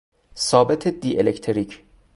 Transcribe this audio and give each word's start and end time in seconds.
ثابت 0.35 0.87
دی 0.87 1.17
الکتریک 1.19 1.83